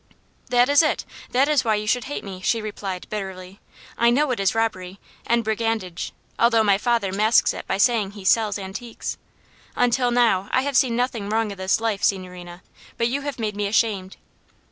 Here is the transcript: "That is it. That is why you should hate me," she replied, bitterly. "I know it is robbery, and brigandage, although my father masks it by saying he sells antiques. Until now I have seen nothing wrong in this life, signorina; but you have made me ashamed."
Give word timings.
"That 0.49 0.67
is 0.67 0.81
it. 0.81 1.05
That 1.29 1.47
is 1.47 1.63
why 1.63 1.75
you 1.75 1.85
should 1.85 2.05
hate 2.05 2.23
me," 2.23 2.41
she 2.41 2.59
replied, 2.59 3.05
bitterly. 3.11 3.59
"I 3.99 4.09
know 4.09 4.31
it 4.31 4.39
is 4.39 4.55
robbery, 4.55 4.99
and 5.27 5.43
brigandage, 5.43 6.11
although 6.39 6.63
my 6.63 6.79
father 6.79 7.11
masks 7.11 7.53
it 7.53 7.67
by 7.67 7.77
saying 7.77 8.13
he 8.17 8.25
sells 8.25 8.57
antiques. 8.57 9.19
Until 9.75 10.09
now 10.09 10.49
I 10.51 10.63
have 10.63 10.75
seen 10.75 10.95
nothing 10.95 11.29
wrong 11.29 11.51
in 11.51 11.57
this 11.59 11.79
life, 11.79 12.01
signorina; 12.01 12.63
but 12.97 13.09
you 13.09 13.21
have 13.21 13.37
made 13.37 13.55
me 13.55 13.67
ashamed." 13.67 14.17